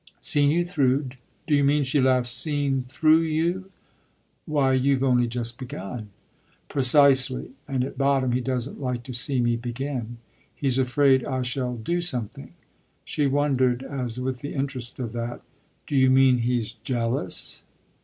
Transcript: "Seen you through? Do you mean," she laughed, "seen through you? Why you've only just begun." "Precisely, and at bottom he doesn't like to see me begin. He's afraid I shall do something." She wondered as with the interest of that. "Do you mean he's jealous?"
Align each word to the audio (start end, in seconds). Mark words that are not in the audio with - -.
"Seen 0.19 0.49
you 0.49 0.65
through? 0.65 1.09
Do 1.45 1.53
you 1.53 1.63
mean," 1.63 1.83
she 1.83 2.01
laughed, 2.01 2.25
"seen 2.25 2.81
through 2.81 3.19
you? 3.19 3.69
Why 4.47 4.73
you've 4.73 5.03
only 5.03 5.27
just 5.27 5.59
begun." 5.59 6.09
"Precisely, 6.69 7.51
and 7.67 7.83
at 7.83 7.99
bottom 7.99 8.31
he 8.31 8.41
doesn't 8.41 8.81
like 8.81 9.03
to 9.03 9.13
see 9.13 9.39
me 9.39 9.57
begin. 9.57 10.17
He's 10.55 10.79
afraid 10.79 11.23
I 11.23 11.43
shall 11.43 11.75
do 11.75 12.01
something." 12.01 12.55
She 13.05 13.27
wondered 13.27 13.83
as 13.83 14.19
with 14.19 14.39
the 14.39 14.55
interest 14.55 14.97
of 14.97 15.13
that. 15.13 15.43
"Do 15.85 15.95
you 15.95 16.09
mean 16.09 16.39
he's 16.39 16.73
jealous?" 16.73 17.61